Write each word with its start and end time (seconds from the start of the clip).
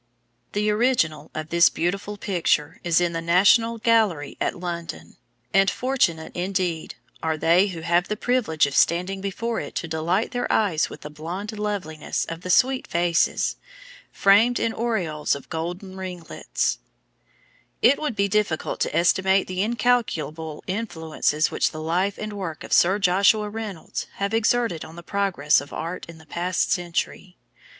The 0.53 0.71
original 0.71 1.29
of 1.35 1.49
this 1.49 1.69
beautiful 1.69 2.17
picture 2.17 2.79
is 2.83 2.99
in 2.99 3.13
the 3.13 3.21
National 3.21 3.77
Gallery 3.77 4.35
at 4.41 4.57
London, 4.59 5.15
and 5.53 5.69
fortunate 5.69 6.35
indeed 6.35 6.95
are 7.21 7.37
they 7.37 7.67
who 7.67 7.81
have 7.81 8.07
the 8.07 8.17
privilege 8.17 8.65
of 8.65 8.75
standing 8.75 9.21
before 9.21 9.59
it 9.59 9.75
to 9.75 9.87
delight 9.87 10.31
their 10.31 10.51
eyes 10.51 10.89
with 10.89 11.01
the 11.01 11.11
blonde 11.11 11.51
loveliness 11.59 12.25
of 12.25 12.41
the 12.41 12.49
sweet 12.49 12.87
faces, 12.87 13.57
framed 14.11 14.59
in 14.59 14.73
aureoles 14.73 15.35
of 15.35 15.51
golden 15.51 15.95
ringlets. 15.95 16.79
[Illustration: 17.83 17.83
NATURE. 17.83 17.83
LAWRENCE.] 17.83 17.93
It 17.93 18.01
would 18.01 18.15
be 18.15 18.27
difficult 18.27 18.79
to 18.79 18.95
estimate 18.95 19.45
the 19.45 19.61
incalculable 19.61 20.63
influence 20.65 21.51
which 21.51 21.69
the 21.69 21.79
life 21.79 22.17
and 22.17 22.33
work 22.33 22.63
of 22.63 22.73
Sir 22.73 22.97
Joshua 22.97 23.49
Reynolds 23.51 24.07
have 24.15 24.33
exerted 24.33 24.83
on 24.83 24.95
the 24.95 25.03
progress 25.03 25.61
of 25.61 25.71
art 25.71 26.07
in 26.09 26.17
the 26.17 26.25
past 26.25 26.71
century. 26.71 27.37